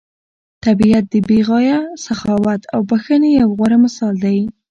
طبیعت 0.65 1.05
د 1.13 1.15
بې 1.27 1.39
غایه 1.47 1.79
سخاوت 2.05 2.61
او 2.73 2.79
بښنې 2.89 3.29
یو 3.41 3.49
غوره 3.57 3.77
مثال 3.85 4.15
دی. 4.25 4.39